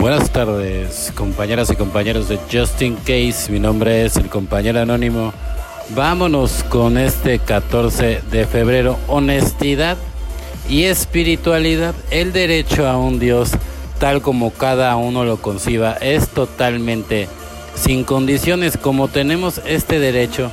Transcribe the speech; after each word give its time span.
Buenas 0.00 0.30
tardes, 0.30 1.12
compañeras 1.14 1.70
y 1.70 1.76
compañeros 1.76 2.26
de 2.26 2.38
Justin 2.50 2.96
Case. 2.96 3.52
Mi 3.52 3.60
nombre 3.60 4.06
es 4.06 4.16
el 4.16 4.30
compañero 4.30 4.80
anónimo. 4.80 5.34
Vámonos 5.90 6.64
con 6.64 6.96
este 6.96 7.38
14 7.38 8.22
de 8.30 8.46
febrero. 8.46 8.98
Honestidad 9.08 9.98
y 10.70 10.84
espiritualidad. 10.84 11.94
El 12.10 12.32
derecho 12.32 12.88
a 12.88 12.96
un 12.96 13.18
Dios 13.18 13.50
tal 13.98 14.22
como 14.22 14.52
cada 14.52 14.96
uno 14.96 15.26
lo 15.26 15.36
conciba 15.36 15.92
es 15.92 16.28
totalmente 16.28 17.28
sin 17.74 18.02
condiciones. 18.02 18.78
Como 18.78 19.08
tenemos 19.08 19.60
este 19.66 19.98
derecho, 19.98 20.50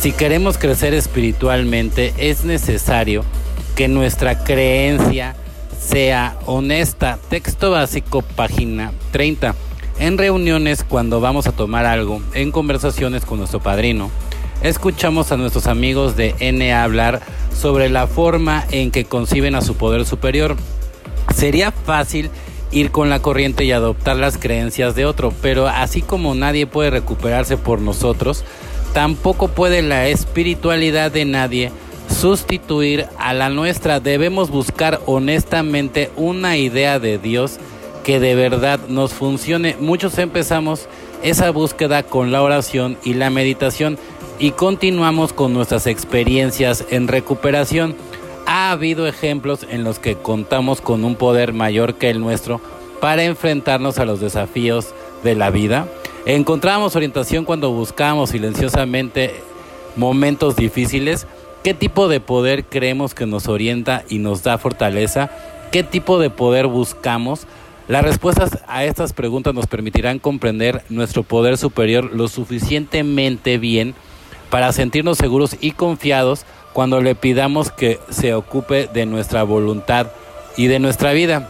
si 0.00 0.12
queremos 0.12 0.58
crecer 0.58 0.94
espiritualmente, 0.94 2.14
es 2.18 2.44
necesario 2.44 3.24
que 3.74 3.88
nuestra 3.88 4.44
creencia 4.44 5.34
sea 5.86 6.36
honesta. 6.46 7.18
Texto 7.30 7.70
básico, 7.70 8.22
página 8.22 8.92
30. 9.12 9.54
En 9.98 10.18
reuniones, 10.18 10.84
cuando 10.84 11.20
vamos 11.20 11.46
a 11.46 11.52
tomar 11.52 11.86
algo, 11.86 12.20
en 12.34 12.50
conversaciones 12.50 13.24
con 13.24 13.38
nuestro 13.38 13.60
padrino, 13.60 14.10
escuchamos 14.62 15.32
a 15.32 15.36
nuestros 15.36 15.66
amigos 15.66 16.16
de 16.16 16.34
N 16.40 16.74
hablar 16.74 17.22
sobre 17.54 17.88
la 17.88 18.06
forma 18.06 18.64
en 18.70 18.90
que 18.90 19.04
conciben 19.04 19.54
a 19.54 19.62
su 19.62 19.76
poder 19.76 20.04
superior. 20.04 20.56
Sería 21.34 21.70
fácil 21.70 22.30
ir 22.72 22.90
con 22.90 23.08
la 23.08 23.22
corriente 23.22 23.64
y 23.64 23.72
adoptar 23.72 24.16
las 24.16 24.38
creencias 24.38 24.94
de 24.96 25.06
otro, 25.06 25.32
pero 25.40 25.68
así 25.68 26.02
como 26.02 26.34
nadie 26.34 26.66
puede 26.66 26.90
recuperarse 26.90 27.56
por 27.56 27.80
nosotros, 27.80 28.44
tampoco 28.92 29.48
puede 29.48 29.82
la 29.82 30.08
espiritualidad 30.08 31.10
de 31.10 31.24
nadie 31.24 31.72
sustituir 32.16 33.06
a 33.18 33.34
la 33.34 33.50
nuestra. 33.50 34.00
Debemos 34.00 34.50
buscar 34.50 35.00
honestamente 35.06 36.10
una 36.16 36.56
idea 36.56 36.98
de 36.98 37.18
Dios 37.18 37.58
que 38.04 38.20
de 38.20 38.34
verdad 38.34 38.80
nos 38.88 39.12
funcione. 39.12 39.76
Muchos 39.78 40.16
empezamos 40.18 40.88
esa 41.22 41.50
búsqueda 41.50 42.02
con 42.02 42.32
la 42.32 42.42
oración 42.42 42.96
y 43.04 43.14
la 43.14 43.30
meditación 43.30 43.98
y 44.38 44.52
continuamos 44.52 45.32
con 45.32 45.52
nuestras 45.52 45.86
experiencias 45.86 46.86
en 46.90 47.08
recuperación. 47.08 47.94
Ha 48.46 48.70
habido 48.70 49.06
ejemplos 49.06 49.66
en 49.68 49.84
los 49.84 49.98
que 49.98 50.16
contamos 50.16 50.80
con 50.80 51.04
un 51.04 51.16
poder 51.16 51.52
mayor 51.52 51.96
que 51.96 52.08
el 52.08 52.20
nuestro 52.20 52.60
para 53.00 53.24
enfrentarnos 53.24 53.98
a 53.98 54.06
los 54.06 54.20
desafíos 54.20 54.94
de 55.22 55.34
la 55.34 55.50
vida. 55.50 55.86
Encontramos 56.24 56.96
orientación 56.96 57.44
cuando 57.44 57.72
buscamos 57.72 58.30
silenciosamente 58.30 59.34
momentos 59.96 60.56
difíciles 60.56 61.26
¿Qué 61.66 61.74
tipo 61.74 62.06
de 62.06 62.20
poder 62.20 62.64
creemos 62.66 63.12
que 63.12 63.26
nos 63.26 63.48
orienta 63.48 64.04
y 64.08 64.20
nos 64.20 64.44
da 64.44 64.56
fortaleza? 64.56 65.30
¿Qué 65.72 65.82
tipo 65.82 66.20
de 66.20 66.30
poder 66.30 66.68
buscamos? 66.68 67.48
Las 67.88 68.04
respuestas 68.04 68.60
a 68.68 68.84
estas 68.84 69.12
preguntas 69.12 69.52
nos 69.52 69.66
permitirán 69.66 70.20
comprender 70.20 70.84
nuestro 70.90 71.24
poder 71.24 71.58
superior 71.58 72.12
lo 72.14 72.28
suficientemente 72.28 73.58
bien 73.58 73.96
para 74.48 74.70
sentirnos 74.70 75.18
seguros 75.18 75.56
y 75.60 75.72
confiados 75.72 76.44
cuando 76.72 77.00
le 77.00 77.16
pidamos 77.16 77.72
que 77.72 77.98
se 78.10 78.32
ocupe 78.32 78.86
de 78.86 79.04
nuestra 79.04 79.42
voluntad 79.42 80.06
y 80.56 80.68
de 80.68 80.78
nuestra 80.78 81.14
vida. 81.14 81.48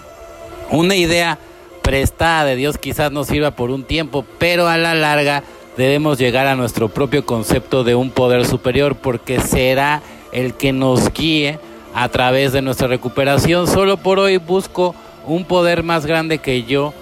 Una 0.70 0.97
idea 0.97 1.39
prestada 1.83 2.47
de 2.47 2.56
Dios 2.56 2.78
quizás 2.78 3.12
nos 3.12 3.27
sirva 3.27 3.50
por 3.50 3.69
un 3.69 3.84
tiempo, 3.84 4.25
pero 4.39 4.67
a 4.67 4.78
la 4.78 4.94
larga 4.94 5.42
debemos 5.77 6.19
llegar 6.19 6.46
a 6.46 6.56
nuestro 6.56 6.88
propio 6.88 7.24
concepto 7.24 7.84
de 7.84 7.94
un 7.94 8.10
poder 8.10 8.46
superior 8.46 8.96
porque 8.96 9.41
será 9.41 10.02
el 10.32 10.55
que 10.55 10.72
nos 10.72 11.12
guíe 11.12 11.58
a 11.94 12.08
través 12.08 12.52
de 12.52 12.62
nuestra 12.62 12.88
recuperación. 12.88 13.66
Solo 13.66 13.97
por 13.97 14.19
hoy 14.19 14.38
busco 14.38 14.94
un 15.27 15.44
poder 15.44 15.82
más 15.82 16.06
grande 16.06 16.38
que 16.38 16.64
yo 16.64 16.92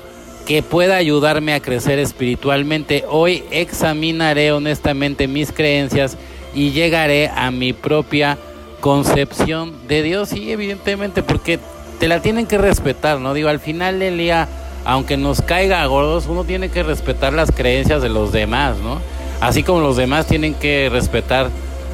que 0.47 0.63
pueda 0.63 0.97
ayudarme 0.97 1.55
a 1.55 1.61
crecer 1.61 1.99
espiritualmente. 1.99 3.05
Hoy 3.09 3.45
examinaré 3.51 4.53
honestamente 4.53 5.27
mis 5.27 5.53
creencias 5.53 6.19
y 6.55 6.71
llegaré 6.71 7.31
a 7.35 7.51
mi 7.51 7.73
propia 7.73 8.39
concepción 8.81 9.73
de 9.89 10.03
Dios 10.03 10.33
y 10.33 10.53
evidentemente 10.53 11.23
porque 11.23 11.59
te 11.99 12.09
la 12.09 12.21
tienen 12.21 12.47
que 12.47 12.59
respetar, 12.59 13.21
¿no? 13.21 13.33
Digo, 13.33 13.49
al 13.49 13.61
final 13.61 13.99
del 13.99 14.19
día 14.19 14.49
aunque 14.85 15.17
nos 15.17 15.41
caiga 15.43 15.83
a 15.83 15.87
gordos, 15.87 16.27
uno 16.27 16.45
tiene 16.45 16.69
que 16.69 16.83
respetar 16.83 17.33
las 17.33 17.51
creencias 17.51 18.03
de 18.03 18.09
los 18.09 18.33
demás, 18.33 18.77
¿no? 18.79 19.01
Así 19.41 19.63
como 19.63 19.81
los 19.81 19.97
demás 19.97 20.27
tienen 20.27 20.55
que 20.55 20.89
respetar 20.91 21.51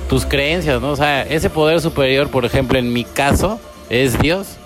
tus 0.09 0.27
creencias, 0.27 0.81
¿no? 0.81 0.91
O 0.91 0.97
sea, 0.97 1.23
ese 1.23 1.51
poder 1.51 1.81
superior, 1.81 2.29
por 2.31 2.45
ejemplo, 2.45 2.79
en 2.79 2.93
mi 2.93 3.05
caso, 3.05 3.61
es 3.89 4.19
Dios. 4.19 4.57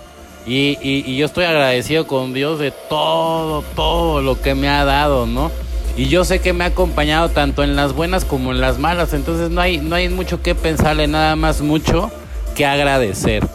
Y, 0.47 0.77
y, 0.81 1.17
yo 1.17 1.25
estoy 1.25 1.45
agradecido 1.45 2.05
con 2.05 2.33
Dios 2.33 2.59
de 2.59 2.71
todo, 2.71 3.63
todo 3.75 4.21
lo 4.21 4.39
que 4.39 4.53
me 4.53 4.69
ha 4.69 4.85
dado, 4.85 5.25
¿no? 5.25 5.51
Y 5.97 6.05
yo 6.05 6.23
sé 6.23 6.39
que 6.39 6.53
me 6.53 6.65
ha 6.65 6.67
acompañado 6.67 7.29
tanto 7.29 7.63
en 7.63 7.75
las 7.75 7.93
buenas 7.93 8.25
como 8.25 8.51
en 8.51 8.61
las 8.61 8.77
malas, 8.77 9.13
entonces 9.13 9.49
no 9.49 9.61
hay, 9.61 9.77
no 9.77 9.95
hay 9.95 10.09
mucho 10.09 10.43
que 10.43 10.53
pensarle, 10.53 11.07
nada 11.07 11.35
más 11.35 11.61
mucho 11.61 12.11
que 12.53 12.65
agradecer. 12.65 13.54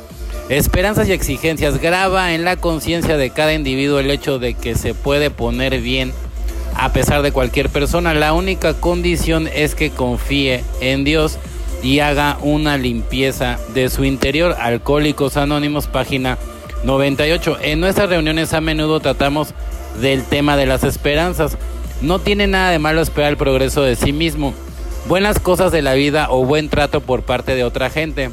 Esperanzas 0.50 1.08
y 1.08 1.12
exigencias. 1.12 1.80
Graba 1.80 2.34
en 2.34 2.44
la 2.44 2.56
conciencia 2.56 3.16
de 3.16 3.30
cada 3.30 3.54
individuo 3.54 4.00
el 4.00 4.10
hecho 4.10 4.40
de 4.40 4.54
que 4.54 4.74
se 4.74 4.94
puede 4.94 5.30
poner 5.30 5.80
bien 5.80 6.12
a 6.74 6.92
pesar 6.92 7.22
de 7.22 7.30
cualquier 7.30 7.68
persona. 7.68 8.14
La 8.14 8.32
única 8.32 8.74
condición 8.74 9.46
es 9.46 9.76
que 9.76 9.90
confíe 9.90 10.64
en 10.80 11.04
Dios 11.04 11.38
y 11.84 12.00
haga 12.00 12.36
una 12.42 12.78
limpieza 12.78 13.60
de 13.74 13.88
su 13.90 14.02
interior. 14.02 14.56
Alcohólicos 14.58 15.36
Anónimos, 15.36 15.86
página 15.86 16.36
98. 16.82 17.58
En 17.62 17.78
nuestras 17.78 18.10
reuniones 18.10 18.52
a 18.52 18.60
menudo 18.60 18.98
tratamos 18.98 19.54
del 20.00 20.24
tema 20.24 20.56
de 20.56 20.66
las 20.66 20.82
esperanzas. 20.82 21.58
No 22.02 22.18
tiene 22.18 22.48
nada 22.48 22.72
de 22.72 22.80
malo 22.80 23.02
esperar 23.02 23.30
el 23.30 23.36
progreso 23.36 23.82
de 23.82 23.94
sí 23.94 24.12
mismo, 24.12 24.52
buenas 25.06 25.38
cosas 25.38 25.70
de 25.70 25.82
la 25.82 25.94
vida 25.94 26.26
o 26.28 26.44
buen 26.44 26.68
trato 26.68 27.00
por 27.00 27.22
parte 27.22 27.54
de 27.54 27.62
otra 27.62 27.88
gente. 27.88 28.30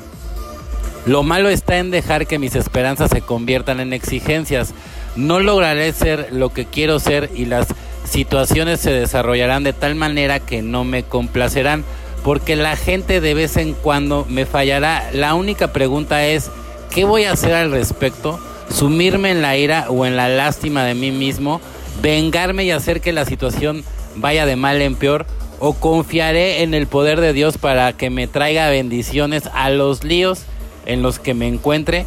Lo 1.07 1.23
malo 1.23 1.47
está 1.47 1.77
en 1.77 1.89
dejar 1.89 2.27
que 2.27 2.37
mis 2.37 2.53
esperanzas 2.53 3.09
se 3.09 3.21
conviertan 3.21 3.79
en 3.79 3.93
exigencias. 3.93 4.73
No 5.15 5.39
lograré 5.39 5.93
ser 5.93 6.27
lo 6.33 6.49
que 6.49 6.65
quiero 6.65 6.99
ser 6.99 7.31
y 7.33 7.45
las 7.45 7.67
situaciones 8.03 8.81
se 8.81 8.91
desarrollarán 8.91 9.63
de 9.63 9.71
tal 9.71 9.95
manera 9.95 10.41
que 10.41 10.61
no 10.61 10.83
me 10.83 11.03
complacerán, 11.03 11.85
porque 12.25 12.57
la 12.57 12.75
gente 12.75 13.21
de 13.21 13.33
vez 13.33 13.55
en 13.55 13.73
cuando 13.73 14.25
me 14.27 14.45
fallará. 14.45 15.09
La 15.13 15.33
única 15.33 15.71
pregunta 15.71 16.25
es, 16.25 16.51
¿qué 16.93 17.05
voy 17.05 17.23
a 17.23 17.31
hacer 17.31 17.53
al 17.53 17.71
respecto? 17.71 18.37
¿Sumirme 18.69 19.31
en 19.31 19.41
la 19.41 19.55
ira 19.55 19.85
o 19.89 20.05
en 20.05 20.17
la 20.17 20.27
lástima 20.27 20.83
de 20.83 20.93
mí 20.93 21.11
mismo? 21.11 21.61
¿Vengarme 22.01 22.65
y 22.65 22.71
hacer 22.71 22.99
que 22.99 23.13
la 23.13 23.23
situación 23.23 23.85
vaya 24.17 24.45
de 24.45 24.57
mal 24.57 24.81
en 24.81 24.95
peor? 24.95 25.25
¿O 25.59 25.71
confiaré 25.71 26.63
en 26.63 26.73
el 26.73 26.85
poder 26.85 27.21
de 27.21 27.31
Dios 27.31 27.57
para 27.57 27.93
que 27.93 28.09
me 28.09 28.27
traiga 28.27 28.69
bendiciones 28.69 29.43
a 29.53 29.69
los 29.69 30.03
líos? 30.03 30.43
En 30.87 31.03
los 31.03 31.19
que 31.19 31.35
me 31.35 31.47
encuentre, 31.47 32.05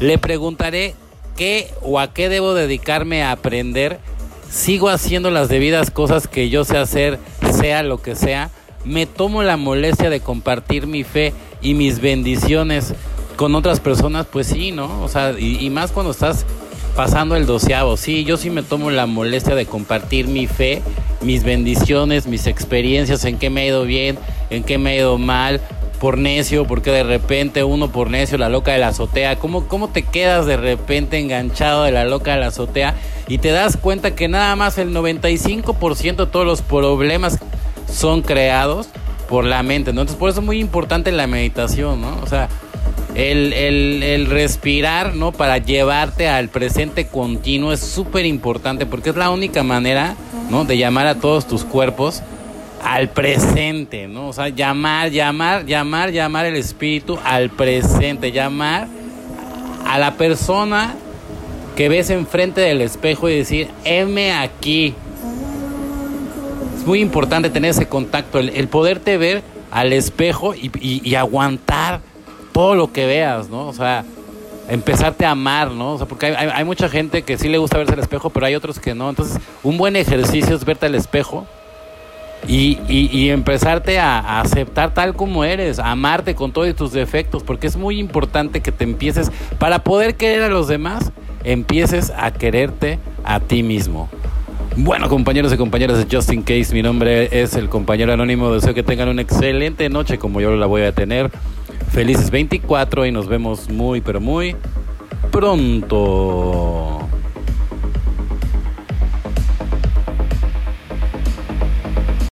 le 0.00 0.18
preguntaré 0.18 0.94
qué 1.36 1.70
o 1.82 2.00
a 2.00 2.12
qué 2.12 2.28
debo 2.28 2.54
dedicarme 2.54 3.22
a 3.22 3.30
aprender. 3.30 4.00
Sigo 4.50 4.88
haciendo 4.88 5.30
las 5.30 5.48
debidas 5.48 5.90
cosas 5.90 6.26
que 6.26 6.48
yo 6.50 6.64
sé 6.64 6.76
hacer, 6.76 7.18
sea 7.52 7.82
lo 7.82 8.02
que 8.02 8.16
sea. 8.16 8.50
Me 8.84 9.06
tomo 9.06 9.42
la 9.42 9.56
molestia 9.56 10.10
de 10.10 10.20
compartir 10.20 10.86
mi 10.86 11.04
fe 11.04 11.32
y 11.60 11.74
mis 11.74 12.00
bendiciones 12.00 12.94
con 13.36 13.54
otras 13.54 13.80
personas, 13.80 14.26
pues 14.26 14.48
sí, 14.48 14.72
¿no? 14.72 15.02
O 15.02 15.08
sea, 15.08 15.38
y, 15.38 15.68
más 15.70 15.92
cuando 15.92 16.10
estás 16.10 16.44
pasando 16.96 17.36
el 17.36 17.46
doceavo. 17.46 17.96
Sí, 17.96 18.24
yo 18.24 18.36
sí 18.36 18.50
me 18.50 18.62
tomo 18.62 18.90
la 18.90 19.06
molestia 19.06 19.54
de 19.54 19.66
compartir 19.66 20.26
mi 20.26 20.46
fe, 20.46 20.82
mis 21.22 21.44
bendiciones, 21.44 22.26
mis 22.26 22.46
experiencias, 22.46 23.24
en 23.24 23.38
qué 23.38 23.50
me 23.50 23.62
ha 23.62 23.66
ido 23.66 23.84
bien, 23.84 24.18
en 24.50 24.64
qué 24.64 24.78
me 24.78 24.90
ha 24.90 24.96
ido 24.96 25.18
mal, 25.18 25.60
por 26.02 26.18
necio, 26.18 26.66
porque 26.66 26.90
de 26.90 27.04
repente 27.04 27.62
uno 27.62 27.92
por 27.92 28.10
necio, 28.10 28.36
la 28.36 28.48
loca 28.48 28.72
de 28.72 28.78
la 28.78 28.88
azotea, 28.88 29.38
¿cómo, 29.38 29.68
cómo 29.68 29.86
te 29.86 30.02
quedas 30.02 30.46
de 30.46 30.56
repente 30.56 31.20
enganchado 31.20 31.84
de 31.84 31.92
la 31.92 32.04
loca 32.04 32.32
de 32.34 32.40
la 32.40 32.48
azotea 32.48 32.96
y 33.28 33.38
te 33.38 33.52
das 33.52 33.76
cuenta 33.76 34.16
que 34.16 34.26
nada 34.26 34.56
más 34.56 34.78
el 34.78 34.92
95% 34.92 36.16
de 36.16 36.26
todos 36.26 36.44
los 36.44 36.60
problemas 36.60 37.38
son 37.88 38.22
creados 38.22 38.88
por 39.28 39.44
la 39.44 39.62
mente, 39.62 39.92
¿no? 39.92 40.00
Entonces 40.00 40.18
por 40.18 40.30
eso 40.30 40.40
es 40.40 40.46
muy 40.46 40.58
importante 40.58 41.12
la 41.12 41.28
meditación, 41.28 42.00
¿no? 42.00 42.18
O 42.20 42.26
sea, 42.26 42.48
el, 43.14 43.52
el, 43.52 44.02
el 44.02 44.26
respirar, 44.26 45.14
¿no? 45.14 45.30
Para 45.30 45.58
llevarte 45.58 46.28
al 46.28 46.48
presente 46.48 47.06
continuo 47.06 47.72
es 47.72 47.78
súper 47.78 48.26
importante 48.26 48.86
porque 48.86 49.10
es 49.10 49.16
la 49.16 49.30
única 49.30 49.62
manera, 49.62 50.16
¿no? 50.50 50.64
De 50.64 50.76
llamar 50.76 51.06
a 51.06 51.14
todos 51.14 51.46
tus 51.46 51.62
cuerpos 51.62 52.24
al 52.82 53.10
presente, 53.10 54.08
¿no? 54.08 54.28
O 54.28 54.32
sea, 54.32 54.48
llamar, 54.48 55.10
llamar, 55.10 55.64
llamar, 55.64 56.10
llamar 56.10 56.46
el 56.46 56.56
espíritu 56.56 57.18
al 57.24 57.50
presente, 57.50 58.32
llamar 58.32 58.88
a 59.86 59.98
la 59.98 60.14
persona 60.14 60.94
que 61.76 61.88
ves 61.88 62.10
enfrente 62.10 62.60
del 62.60 62.80
espejo 62.80 63.28
y 63.28 63.36
decir, 63.36 63.68
heme 63.84 64.32
aquí. 64.32 64.94
Es 66.76 66.86
muy 66.86 67.00
importante 67.00 67.50
tener 67.50 67.70
ese 67.70 67.86
contacto, 67.86 68.40
el, 68.40 68.68
poderte 68.68 69.16
ver 69.16 69.42
al 69.70 69.92
espejo 69.92 70.54
y, 70.54 70.70
y, 70.80 71.14
aguantar 71.14 72.00
todo 72.52 72.74
lo 72.74 72.92
que 72.92 73.06
veas, 73.06 73.48
¿no? 73.48 73.68
O 73.68 73.72
sea, 73.72 74.04
empezarte 74.68 75.24
a 75.24 75.30
amar, 75.30 75.70
¿no? 75.70 75.92
O 75.92 75.98
sea, 75.98 76.06
porque 76.06 76.26
hay, 76.26 76.48
hay, 76.52 76.64
mucha 76.64 76.88
gente 76.88 77.22
que 77.22 77.38
sí 77.38 77.48
le 77.48 77.58
gusta 77.58 77.78
verse 77.78 77.92
al 77.92 78.00
espejo, 78.00 78.30
pero 78.30 78.46
hay 78.46 78.56
otros 78.56 78.80
que 78.80 78.94
no. 78.94 79.08
Entonces, 79.08 79.38
un 79.62 79.78
buen 79.78 79.94
ejercicio 79.94 80.56
es 80.56 80.64
verte 80.64 80.86
al 80.86 80.96
espejo 80.96 81.46
y, 82.48 82.78
y, 82.88 83.30
empezarte 83.30 83.98
a, 83.98 84.40
aceptar 84.40 84.92
tal 84.94 85.14
como 85.14 85.44
eres, 85.44 85.78
a 85.78 85.92
amarte 85.92 86.34
con 86.34 86.52
todos 86.52 86.74
tus 86.74 86.92
defectos, 86.92 87.42
porque 87.42 87.66
es 87.66 87.76
muy 87.76 88.00
importante 88.00 88.60
que 88.60 88.72
te 88.72 88.84
empieces, 88.84 89.30
para 89.58 89.84
poder 89.84 90.16
querer 90.16 90.42
a 90.42 90.48
los 90.48 90.66
demás, 90.66 91.12
empieces 91.44 92.12
a 92.16 92.32
quererte 92.32 92.98
a 93.24 93.40
ti 93.40 93.62
mismo. 93.62 94.08
Bueno, 94.76 95.08
compañeros 95.08 95.52
y 95.52 95.56
compañeras 95.56 95.98
de 95.98 96.16
Justin 96.16 96.42
Case, 96.42 96.72
mi 96.72 96.82
nombre 96.82 97.28
es 97.42 97.54
el 97.54 97.68
compañero 97.68 98.12
anónimo. 98.12 98.52
Deseo 98.52 98.72
que 98.72 98.82
tengan 98.82 99.08
una 99.08 99.20
excelente 99.20 99.88
noche 99.90 100.18
como 100.18 100.40
yo 100.40 100.56
la 100.56 100.66
voy 100.66 100.82
a 100.82 100.92
tener. 100.92 101.30
Felices 101.90 102.30
24 102.30 103.04
y 103.04 103.12
nos 103.12 103.28
vemos 103.28 103.68
muy, 103.68 104.00
pero 104.00 104.18
muy 104.20 104.56
pronto. 105.30 107.01